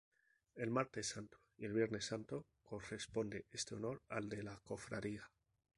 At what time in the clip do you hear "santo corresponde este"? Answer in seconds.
2.05-3.75